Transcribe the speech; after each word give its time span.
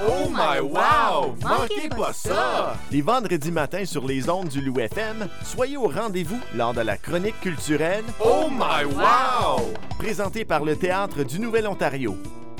Oh 0.00 0.28
my 0.30 0.60
wow! 0.60 1.34
Manquez 1.42 1.88
pas 1.88 2.12
ça! 2.12 2.74
Les 2.92 3.02
vendredis 3.02 3.50
matins 3.50 3.84
sur 3.84 4.06
les 4.06 4.30
ondes 4.30 4.48
du 4.48 4.60
Loup 4.60 4.78
FM, 4.78 5.28
soyez 5.42 5.76
au 5.76 5.88
rendez-vous 5.88 6.38
lors 6.54 6.72
de 6.72 6.82
la 6.82 6.96
chronique 6.96 7.40
culturelle 7.40 8.04
Oh 8.24 8.48
my 8.48 8.84
wow! 8.84 9.60
présentée 9.98 10.44
par 10.44 10.64
le 10.64 10.76
Théâtre 10.76 11.24
du 11.24 11.40
Nouvel-Ontario. 11.40 12.16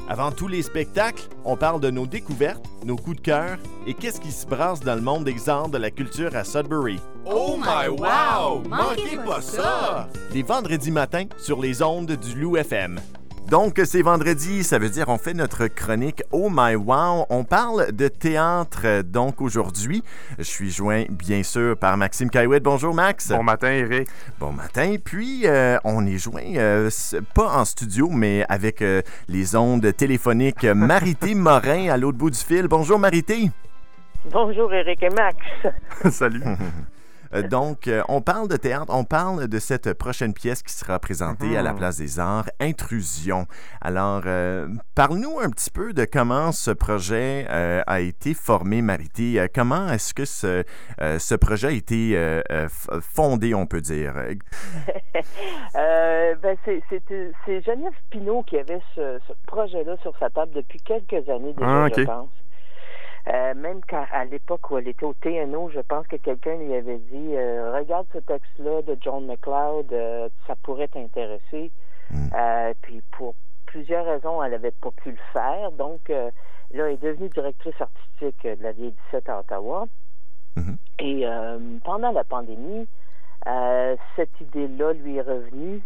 Avant 0.08 0.32
tous 0.32 0.48
les 0.48 0.62
spectacles, 0.62 1.28
on 1.44 1.56
parle 1.56 1.80
de 1.80 1.90
nos 1.90 2.06
découvertes, 2.06 2.64
nos 2.84 2.96
coups 2.96 3.16
de 3.16 3.22
cœur 3.22 3.58
et 3.86 3.94
qu'est-ce 3.94 4.20
qui 4.20 4.32
se 4.32 4.46
brasse 4.46 4.80
dans 4.80 4.94
le 4.96 5.02
monde 5.02 5.24
des 5.24 5.48
arts 5.48 5.68
de 5.68 5.78
la 5.78 5.90
culture 5.90 6.34
à 6.34 6.42
Sudbury. 6.42 6.98
Oh 7.24 7.56
my 7.58 7.88
wow! 7.88 8.62
Manquez 8.68 9.16
pas 9.24 9.42
ça! 9.42 10.08
Les 10.32 10.42
vendredis 10.42 10.90
matins 10.90 11.26
sur 11.36 11.60
les 11.60 11.82
ondes 11.82 12.16
du 12.16 12.40
Loup 12.40 12.56
FM. 12.56 12.98
Donc, 13.50 13.80
c'est 13.82 14.02
vendredi, 14.02 14.62
ça 14.62 14.78
veut 14.78 14.90
dire 14.90 15.08
on 15.08 15.16
fait 15.16 15.32
notre 15.32 15.68
chronique 15.68 16.22
Oh 16.32 16.50
My 16.52 16.74
Wow. 16.76 17.24
On 17.30 17.44
parle 17.44 17.92
de 17.92 18.08
théâtre. 18.08 19.00
Donc, 19.00 19.40
aujourd'hui, 19.40 20.04
je 20.36 20.42
suis 20.42 20.70
joint, 20.70 21.04
bien 21.08 21.42
sûr, 21.42 21.74
par 21.74 21.96
Maxime 21.96 22.28
Caillouet. 22.28 22.60
Bonjour, 22.60 22.92
Max. 22.92 23.30
Bon 23.30 23.42
matin, 23.42 23.70
Eric. 23.70 24.06
Bon 24.38 24.52
matin. 24.52 24.96
Puis, 25.02 25.46
euh, 25.46 25.78
on 25.84 26.06
est 26.06 26.18
joint, 26.18 26.56
euh, 26.56 26.90
pas 27.34 27.58
en 27.58 27.64
studio, 27.64 28.10
mais 28.10 28.44
avec 28.50 28.82
euh, 28.82 29.00
les 29.28 29.56
ondes 29.56 29.96
téléphoniques. 29.96 30.64
Marité 30.64 31.34
Morin 31.36 31.88
à 31.88 31.96
l'autre 31.96 32.18
bout 32.18 32.30
du 32.30 32.38
fil. 32.38 32.68
Bonjour, 32.68 32.98
Marité. 32.98 33.50
Bonjour 34.30 34.74
Eric 34.74 35.02
et 35.02 35.08
Max. 35.08 35.38
Salut. 36.10 36.42
Euh, 37.34 37.42
donc, 37.42 37.88
euh, 37.88 38.02
on 38.08 38.20
parle 38.20 38.48
de 38.48 38.56
théâtre, 38.56 38.86
on 38.88 39.04
parle 39.04 39.48
de 39.48 39.58
cette 39.58 39.92
prochaine 39.94 40.32
pièce 40.34 40.62
qui 40.62 40.72
sera 40.72 40.98
présentée 40.98 41.56
à 41.56 41.62
la 41.62 41.72
Place 41.74 41.98
des 41.98 42.18
Arts, 42.18 42.46
Intrusion. 42.60 43.46
Alors, 43.80 44.22
euh, 44.26 44.68
parle-nous 44.94 45.38
un 45.40 45.50
petit 45.50 45.70
peu 45.70 45.92
de 45.92 46.04
comment 46.04 46.52
ce 46.52 46.70
projet 46.70 47.46
euh, 47.50 47.82
a 47.86 48.00
été 48.00 48.34
formé, 48.34 48.82
Marité. 48.82 49.46
Comment 49.54 49.88
est-ce 49.90 50.14
que 50.14 50.24
ce, 50.24 50.64
euh, 51.00 51.18
ce 51.18 51.34
projet 51.34 51.68
a 51.68 51.72
été 51.72 52.16
fondé, 53.00 53.54
on 53.54 53.66
peut 53.66 53.80
dire? 53.80 54.14
Ben 55.74 56.56
c'est, 56.64 56.82
Geneviève 57.64 57.92
Pinault 58.10 58.42
qui 58.44 58.58
avait 58.58 58.80
ce, 58.94 59.18
ce 59.26 59.32
projet-là 59.46 59.96
sur 60.02 60.16
sa 60.18 60.30
table 60.30 60.52
depuis 60.54 60.78
quelques 60.80 61.28
années 61.28 61.52
déjà, 61.52 61.84
Ah, 61.84 61.86
ok. 61.86 61.98
je 61.98 62.04
pense. 62.04 62.28
Euh, 63.28 63.54
même 63.54 63.80
quand, 63.88 64.06
à 64.10 64.24
l'époque 64.24 64.70
où 64.70 64.78
elle 64.78 64.88
était 64.88 65.04
au 65.04 65.12
TNO, 65.12 65.70
je 65.70 65.80
pense 65.80 66.06
que 66.06 66.16
quelqu'un 66.16 66.56
lui 66.56 66.74
avait 66.74 66.98
dit 66.98 67.36
euh, 67.36 67.76
Regarde 67.76 68.06
ce 68.12 68.18
texte-là 68.18 68.82
de 68.82 68.96
John 69.00 69.26
McLeod, 69.26 69.92
euh, 69.92 70.28
ça 70.46 70.54
pourrait 70.62 70.88
t'intéresser. 70.88 71.70
Mm. 72.10 72.28
Puis 72.80 73.02
pour 73.10 73.34
plusieurs 73.66 74.06
raisons, 74.06 74.42
elle 74.42 74.52
n'avait 74.52 74.70
pas 74.70 74.90
pu 74.92 75.10
le 75.10 75.18
faire. 75.34 75.72
Donc, 75.72 76.08
là, 76.08 76.30
elle 76.70 76.92
est 76.92 77.02
devenue 77.02 77.28
directrice 77.28 77.78
artistique 77.78 78.42
de 78.44 78.62
la 78.62 78.72
Vieille 78.72 78.94
17 79.10 79.28
à 79.28 79.40
Ottawa. 79.40 79.84
Mhm. 80.56 80.78
Et 81.00 81.26
pendant 81.84 82.10
la 82.12 82.24
pandémie, 82.24 82.88
cette 84.16 84.40
idée-là 84.40 84.94
lui 84.94 85.18
est 85.18 85.22
revenue 85.22 85.82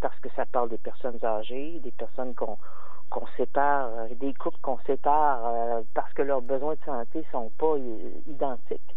parce 0.00 0.18
que 0.20 0.30
ça 0.34 0.46
parle 0.46 0.70
des 0.70 0.78
personnes 0.78 1.18
âgées, 1.22 1.80
des 1.84 1.90
personnes 1.90 2.34
qu'on 2.34 2.56
qu'on 3.10 3.26
sépare, 3.36 3.88
euh, 3.96 4.06
des 4.14 4.34
couples 4.34 4.58
qu'on 4.62 4.78
sépare 4.86 5.40
euh, 5.46 5.82
parce 5.94 6.12
que 6.14 6.22
leurs 6.22 6.42
besoins 6.42 6.74
de 6.74 6.84
santé 6.84 7.26
sont 7.32 7.50
pas 7.58 7.76
identiques. 8.26 8.96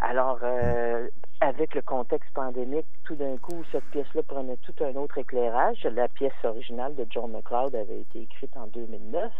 Alors, 0.00 0.38
euh, 0.42 1.08
avec 1.40 1.74
le 1.74 1.82
contexte 1.82 2.30
pandémique, 2.32 2.86
tout 3.04 3.16
d'un 3.16 3.36
coup, 3.38 3.64
cette 3.72 3.84
pièce-là 3.86 4.22
prenait 4.22 4.56
tout 4.58 4.74
un 4.84 4.94
autre 4.94 5.18
éclairage. 5.18 5.82
La 5.84 6.08
pièce 6.08 6.32
originale 6.44 6.94
de 6.94 7.06
John 7.10 7.32
McLeod 7.32 7.74
avait 7.74 8.00
été 8.00 8.22
écrite 8.22 8.56
en 8.56 8.68
2009. 8.68 9.32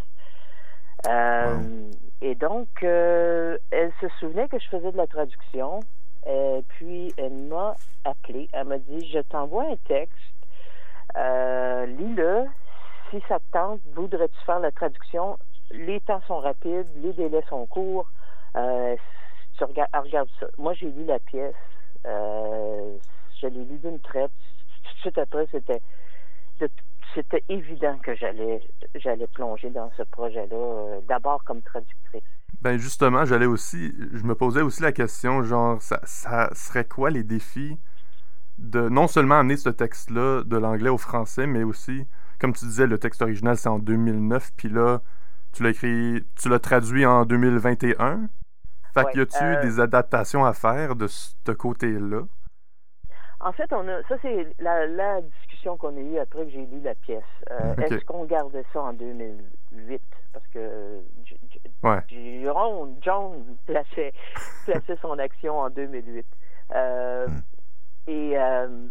Euh, 1.06 1.90
Et 2.20 2.34
donc, 2.34 2.66
elle 2.82 3.92
se 4.00 4.08
souvenait 4.18 4.48
que 4.48 4.58
je 4.58 4.68
faisais 4.68 4.90
de 4.90 4.96
la 4.96 5.06
traduction. 5.06 5.80
Et 6.26 6.64
puis, 6.68 7.12
elle 7.16 7.34
m'a 7.34 7.76
appelé. 8.04 8.48
Elle 8.52 8.66
m'a 8.66 8.78
dit 8.78 9.08
Je 9.12 9.20
t'envoie 9.20 9.64
un 9.70 9.76
texte. 9.86 10.16
Euh, 11.16 11.86
Lis-le. 11.86 12.46
Si 13.10 13.22
ça 13.28 13.38
te 13.38 13.44
tente, 13.52 13.80
voudrais-tu 13.94 14.38
faire 14.44 14.60
la 14.60 14.70
traduction? 14.70 15.38
Les 15.70 16.00
temps 16.00 16.20
sont 16.26 16.40
rapides, 16.40 16.88
les 16.96 17.12
délais 17.12 17.44
sont 17.48 17.66
courts. 17.66 18.10
Euh, 18.56 18.96
tu 19.56 19.64
regardes, 19.64 19.90
ah, 19.92 20.00
regarde 20.00 20.28
ça. 20.40 20.46
Moi, 20.58 20.74
j'ai 20.74 20.90
lu 20.90 21.04
la 21.04 21.18
pièce. 21.18 21.54
Euh, 22.06 22.96
je 23.40 23.46
l'ai 23.46 23.64
lu 23.64 23.78
d'une 23.78 24.00
traite. 24.00 24.30
Tout 24.84 24.94
de 24.94 25.00
suite 25.00 25.18
après, 25.18 25.46
c'était 25.50 25.80
c'était 27.14 27.42
évident 27.48 27.98
que 27.98 28.14
j'allais 28.14 28.60
j'allais 28.94 29.26
plonger 29.28 29.70
dans 29.70 29.90
ce 29.96 30.02
projet-là, 30.02 30.56
euh, 30.56 31.00
d'abord 31.08 31.42
comme 31.44 31.62
traductrice. 31.62 32.22
Ben 32.60 32.76
justement, 32.76 33.24
j'allais 33.24 33.46
aussi, 33.46 33.94
je 34.12 34.22
me 34.24 34.34
posais 34.34 34.62
aussi 34.62 34.82
la 34.82 34.92
question, 34.92 35.42
genre, 35.42 35.80
ça, 35.80 36.00
ça 36.04 36.50
serait 36.54 36.84
quoi 36.84 37.10
les 37.10 37.22
défis 37.22 37.78
de 38.58 38.88
non 38.88 39.06
seulement 39.06 39.36
amener 39.36 39.56
ce 39.56 39.68
texte-là 39.68 40.42
de 40.44 40.56
l'anglais 40.56 40.90
au 40.90 40.98
français, 40.98 41.46
mais 41.46 41.62
aussi, 41.62 42.06
comme 42.40 42.52
tu 42.52 42.64
disais, 42.66 42.86
le 42.86 42.98
texte 42.98 43.22
original 43.22 43.56
c'est 43.56 43.68
en 43.68 43.78
2009, 43.78 44.52
puis 44.56 44.68
là, 44.68 45.00
tu 45.52 45.62
l'as 45.62 45.70
écrit, 45.70 46.24
tu 46.40 46.48
l'as 46.48 46.58
traduit 46.60 47.06
en 47.06 47.24
2021. 47.24 48.28
Fait 48.94 49.04
Ouais, 49.04 49.10
qu'il 49.12 49.20
y 49.20 49.22
a-tu 49.22 49.36
euh, 49.44 49.60
des 49.62 49.80
adaptations 49.80 50.44
à 50.44 50.52
faire 50.54 50.96
de 50.96 51.06
ce 51.06 51.52
côté-là? 51.52 52.22
En 53.40 53.52
fait, 53.52 53.72
on 53.72 53.86
a 53.88 54.02
ça 54.08 54.16
c'est 54.20 54.48
la, 54.58 54.86
la 54.88 55.20
discussion 55.22 55.76
qu'on 55.76 55.96
a 55.96 56.00
eue 56.00 56.18
après 56.18 56.44
que 56.44 56.50
j'ai 56.50 56.66
lu 56.66 56.80
la 56.82 56.94
pièce. 56.96 57.22
Euh. 57.50 57.74
Est-ce 57.78 58.04
qu'on 58.04 58.24
gardait 58.24 58.64
ça 58.72 58.82
en 58.82 58.92
2008 58.92 60.02
parce 60.32 60.46
que 60.48 61.00
Ouais. 61.82 62.02
John 63.00 63.56
plaçait, 63.66 64.12
plaçait 64.66 64.96
son 65.00 65.18
action 65.18 65.58
en 65.58 65.70
2008. 65.70 66.26
Euh, 66.74 67.28
Et 68.08 68.36
euh, 68.36 68.88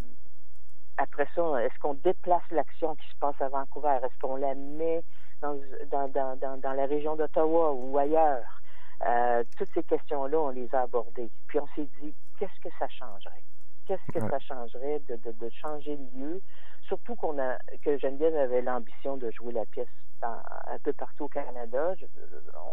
après 0.97 1.27
ça, 1.35 1.63
est-ce 1.63 1.77
qu'on 1.79 1.93
déplace 1.93 2.43
l'action 2.51 2.95
qui 2.95 3.07
se 3.07 3.15
passe 3.19 3.39
à 3.39 3.49
Vancouver? 3.49 3.99
Est-ce 4.03 4.17
qu'on 4.19 4.35
la 4.35 4.55
met 4.55 5.03
dans, 5.41 5.59
dans, 5.91 6.07
dans, 6.35 6.59
dans, 6.59 6.73
la 6.73 6.85
région 6.85 7.15
d'Ottawa 7.15 7.71
ou 7.71 7.97
ailleurs? 7.97 8.61
Euh, 9.05 9.43
toutes 9.57 9.69
ces 9.73 9.83
questions-là, 9.83 10.39
on 10.39 10.49
les 10.49 10.73
a 10.73 10.81
abordées. 10.81 11.29
Puis 11.47 11.59
on 11.59 11.67
s'est 11.75 11.87
dit, 12.01 12.15
qu'est-ce 12.39 12.59
que 12.67 12.73
ça 12.79 12.87
changerait? 12.87 13.43
Qu'est-ce 13.85 14.11
que 14.11 14.23
Ouais. 14.23 14.29
ça 14.31 14.39
changerait 14.39 14.99
de, 15.07 15.15
de, 15.17 15.31
de 15.31 15.49
changer 15.49 15.95
le 15.95 16.19
lieu? 16.19 16.41
Surtout 16.81 17.15
qu'on 17.15 17.37
a 17.39 17.57
que 17.83 17.97
Geneviève 17.99 18.35
avait 18.35 18.61
l'ambition 18.61 19.17
de 19.17 19.29
jouer 19.31 19.53
la 19.53 19.65
pièce 19.65 19.87
dans- 20.21 20.41
un 20.65 20.79
peu 20.79 20.93
partout 20.93 21.25
au 21.25 21.27
Canada. 21.27 21.93
Je- 21.99 22.05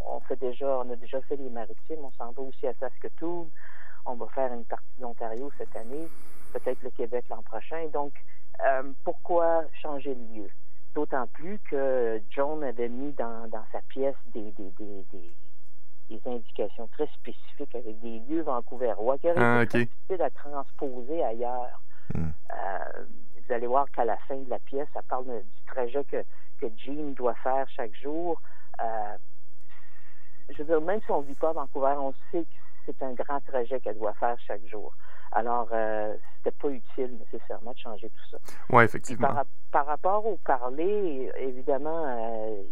on 0.07 0.21
fait 0.21 0.37
déjà, 0.37 0.79
on 0.79 0.91
a 0.91 0.97
déjà 0.97 1.21
fait 1.23 1.37
les 1.37 1.51
maritimes, 1.51 2.05
on 2.05 2.13
s'en 2.13 2.33
va 2.33 2.43
aussi 2.43 2.67
à 2.67 2.75
Saskatoon. 2.75 3.51
On 4.07 4.15
va 4.15 4.27
faire 4.29 4.53
une 4.53 4.65
partie 4.65 4.97
de 4.99 5.03
l'Ontario 5.03 5.51
cette 5.59 5.75
année, 5.77 6.11
peut-être 6.55 6.83
le 6.83 6.91
Québec 6.91 7.25
l'an 7.29 7.43
prochain. 7.43 7.89
Donc, 7.93 8.15
euh, 8.65 8.93
pourquoi 9.03 9.65
changer 9.83 10.15
le 10.15 10.43
lieu? 10.43 10.51
D'autant 10.95 11.27
plus 11.27 11.59
que 11.71 12.23
John 12.31 12.63
avait 12.63 12.89
mis 12.89 13.13
dans, 13.13 13.49
dans 13.49 13.65
sa 13.73 13.81
pièce 13.83 14.15
des, 14.27 14.53
des, 14.53 14.71
des, 14.79 15.05
des, 15.13 15.37
des 16.11 16.21
indications 16.27 16.87
très 16.89 17.09
spécifiques 17.09 17.75
avec 17.75 17.99
des 18.01 18.21
lieux 18.21 18.43
vancouverois 18.43 19.19
qui 19.19 19.29
Ah, 19.29 19.63
été 19.63 19.63
ok. 19.63 19.69
très 19.69 19.79
difficiles 19.85 20.23
à 20.23 20.31
transposer 20.31 21.25
ailleurs. 21.25 21.83
Hmm. 22.15 22.31
Euh, 22.53 23.05
vous 23.37 23.53
allez 23.53 23.67
voir 23.67 23.91
qu'à 23.91 24.05
la 24.05 24.17
fin 24.29 24.37
de 24.37 24.49
la 24.49 24.61
pièce, 24.61 24.89
ça 24.95 25.03
parle 25.03 25.27
de- 25.27 25.41
du 25.41 25.63
trajet 25.67 26.05
que, 26.05 26.23
que 26.61 26.67
Jean 26.77 27.13
doit 27.15 27.35
faire 27.35 27.69
chaque 27.71 27.95
jour. 27.95 28.41
Euh, 28.81 29.17
je 30.51 30.59
veux 30.59 30.65
dire, 30.65 30.81
même 30.81 31.01
si 31.01 31.11
on 31.11 31.23
ne 31.23 31.27
vit 31.27 31.35
pas 31.35 31.51
à 31.51 31.55
Vancouver, 31.55 31.95
on 31.99 32.15
sait 32.31 32.45
que 32.45 32.49
c'est 32.87 33.03
un 33.03 33.15
grand 33.15 33.41
trajet 33.41 33.81
qu'elle 33.81 33.99
doit 33.99 34.15
faire 34.15 34.37
chaque 34.47 34.65
jour. 34.67 34.95
Alors, 35.35 35.69
euh, 35.73 36.17
c'était 36.37 36.57
pas 36.57 36.69
utile 36.69 37.19
nécessairement 37.19 37.73
de 37.73 37.79
changer 37.79 38.09
tout 38.09 38.25
ça. 38.31 38.39
Puis 38.69 38.79
effectivement. 38.85 39.29
par, 39.29 39.45
par 39.73 39.87
rapport 39.87 40.25
au 40.27 40.37
parler, 40.39 41.31
évidemment, 41.37 42.05
euh, 42.07 42.63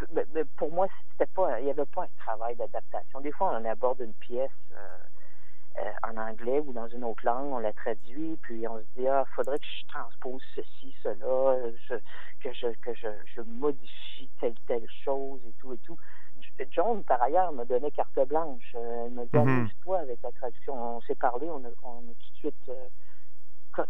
je 0.00 0.06
mais- 0.12 0.26
mais 0.32 0.44
pour 0.56 0.70
moi, 0.72 0.86
c'était 1.10 1.30
pas, 1.34 1.58
il 1.60 1.64
n'y 1.64 1.70
avait 1.72 1.84
pas 1.86 2.04
un 2.04 2.08
travail 2.18 2.54
d'adaptation. 2.54 3.20
Des 3.20 3.32
fois, 3.32 3.50
on 3.60 3.64
aborde 3.64 4.00
une 4.00 4.14
pièce 4.14 4.50
euh, 4.72 4.98
en 6.02 6.16
anglais 6.16 6.60
ou 6.60 6.72
dans 6.72 6.88
une 6.88 7.04
autre 7.04 7.24
langue, 7.24 7.52
on 7.52 7.58
la 7.58 7.72
traduit, 7.72 8.36
puis 8.42 8.66
on 8.66 8.78
se 8.78 8.84
dit, 8.96 9.06
ah, 9.06 9.24
faudrait 9.34 9.58
que 9.58 9.66
je 9.66 9.86
transpose 9.88 10.42
ceci, 10.54 10.94
cela, 11.02 11.70
je- 11.88 11.94
que 12.40 12.52
je 12.52 12.68
que 12.80 12.94
je, 12.94 13.08
je 13.34 13.40
modifie 13.42 14.30
telle 14.40 14.54
telle 14.66 14.86
chose 15.04 15.40
et 15.48 15.52
tout 15.60 15.72
et 15.72 15.78
tout. 15.78 15.96
J- 16.58 16.66
John, 16.70 17.04
par 17.04 17.20
ailleurs, 17.22 17.52
me 17.52 17.64
donnait 17.64 17.90
carte 17.90 18.18
blanche. 18.26 18.72
Euh, 18.74 19.04
Elle 19.06 19.12
me 19.12 19.24
dit, 19.24 19.36
Mhm. 19.38 19.42
amuse-toi 19.58 19.98
avec 20.00 20.20
la 20.22 20.32
traduction. 20.32 20.74
On 20.74 21.00
s'est 21.02 21.14
parlé, 21.14 21.48
on 21.50 21.64
a, 21.64 21.68
on 21.82 21.98
a 22.00 22.14
tout 22.14 22.30
de 22.32 22.36
suite 22.36 22.68
euh, 22.68 22.88
co- 23.72 23.82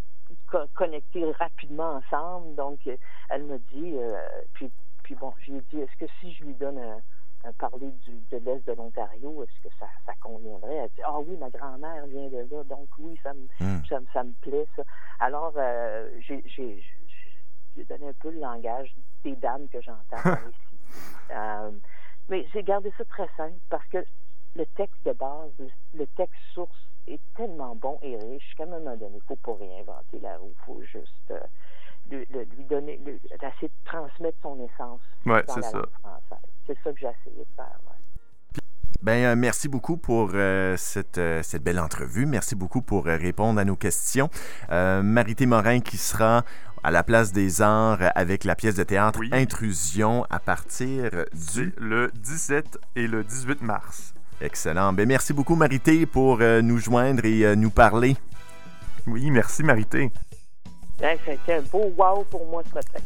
co- 0.51 0.69
connecté 0.75 1.31
rapidement 1.33 1.95
ensemble. 2.03 2.55
Donc, 2.55 2.81
euh, 2.87 2.97
elle 3.31 3.45
me 3.45 3.59
dit, 3.59 3.97
euh, 3.97 4.19
puis, 4.55 4.71
puis 5.03 5.15
bon, 5.15 5.33
je 5.41 5.53
lui 5.53 5.59
ai 5.59 5.63
dit, 5.71 5.81
est-ce 5.81 5.97
que 5.97 6.11
si 6.21 6.33
je 6.35 6.45
lui 6.45 6.55
donne 6.55 6.79
un, 6.79 7.03
un 7.45 7.53
parler 7.53 7.91
du, 7.91 8.19
de 8.31 8.37
l'Est 8.39 8.67
de 8.67 8.73
l'Ontario, 8.73 9.43
est-ce 9.45 9.69
que 9.69 9.75
ça, 9.79 9.87
ça 10.07 10.13
conviendrait? 10.21 10.75
Elle 10.77 10.89
dit, 10.91 11.03
ah 11.05 11.19
oui, 11.21 11.37
ma 11.37 11.51
grand-mère 11.51 12.07
vient 12.07 12.29
de 12.29 12.47
là, 12.55 12.65
donc 12.65 12.89
oui, 12.99 13.19
ça 13.23 13.33
me, 13.35 13.47
Hmm. 13.61 13.85
ça, 13.89 14.01
me- 14.01 14.07
ça 14.13 14.25
me 14.25 14.33
plaît, 14.41 14.67
ça. 14.77 14.83
Alors, 15.21 15.53
euh, 15.57 16.11
j'ai 16.21 17.85
donné 17.89 18.09
un 18.09 18.13
peu 18.15 18.31
le 18.31 18.41
langage 18.41 18.93
des 19.25 19.37
dames 19.37 19.69
que 19.69 19.81
j'entends 19.81 20.17
ici. 20.49 20.79
Euh, 21.31 21.73
Mais 22.29 22.47
j'ai 22.53 22.63
gardé 22.63 22.93
ça 22.99 23.05
très 23.05 23.29
simple 23.37 23.59
parce 23.71 23.87
que 23.89 24.05
le 24.55 24.67
texte 24.77 25.05
de 25.05 25.13
base, 25.13 25.51
le 25.95 26.07
texte 26.17 26.41
source 26.53 26.89
est 27.07 27.21
tellement 27.37 27.75
bon 27.75 27.99
et 28.03 28.17
riche 28.17 28.55
qu'à 28.57 28.65
un 28.65 28.67
moment 28.67 28.97
donné, 28.97 29.13
il 29.13 29.17
ne 29.17 29.21
faut 29.21 29.37
pas 29.37 29.55
réinventer 29.55 30.19
la 30.21 30.37
roue. 30.37 30.53
Il 30.53 30.65
faut 30.65 30.83
juste 30.83 31.31
euh, 31.31 31.41
lui, 32.11 32.27
lui, 32.31 32.65
donner, 32.65 32.99
lui, 32.99 33.19
essayer 33.35 33.69
de 33.69 33.85
transmettre 33.85 34.39
son 34.43 34.59
essence. 34.65 35.01
Ouais, 35.27 35.43
c'est 35.49 35.63
ça. 35.63 35.83
C'est 36.67 36.79
ça 36.85 36.93
que 36.93 36.99
j'ai 36.99 37.07
essayé 37.07 37.45
de 37.45 37.55
faire. 37.57 37.79
Ben, 39.01 39.25
euh, 39.25 39.37
merci 39.37 39.69
beaucoup 39.69 39.97
pour 39.97 40.33
euh, 40.35 40.77
cette, 40.77 41.19
euh, 41.19 41.41
cette, 41.45 41.63
belle 41.63 41.79
entrevue. 41.79 42.27
Merci 42.27 42.57
beaucoup 42.57 42.83
pour 42.83 43.05
répondre 43.05 43.61
à 43.61 43.65
nos 43.65 43.77
questions. 43.77 44.29
Marité 44.71 45.47
Morin 45.47 45.81
qui 45.81 45.97
sera 45.97 46.45
à 46.83 46.91
la 46.91 47.03
place 47.03 47.33
des 47.33 47.63
arts 47.63 48.13
avec 48.15 48.45
la 48.45 48.55
pièce 48.55 48.75
de 48.75 48.85
théâtre 48.85 49.21
Intrusion 49.33 50.25
à 50.31 50.39
partir 50.39 51.11
du... 51.55 51.75
Le 51.79 52.11
17 52.15 52.79
et 52.97 53.07
le 53.07 53.25
18 53.25 53.63
mars. 53.63 54.15
Excellent. 54.41 54.93
Ben, 54.93 55.07
merci 55.07 55.33
beaucoup 55.33 55.55
Marité 55.57 56.07
pour 56.07 56.39
nous 56.39 56.79
joindre 56.79 57.25
et 57.25 57.57
nous 57.57 57.71
parler. 57.71 58.17
Oui, 59.07 59.31
merci 59.31 59.63
Marité. 59.63 60.13
Ben, 60.99 61.19
C'était 61.25 61.55
un 61.55 61.63
beau 61.63 61.93
wow 61.97 62.25
pour 62.25 62.47
moi 62.47 62.63
ce 62.69 62.75
matin. 62.75 63.01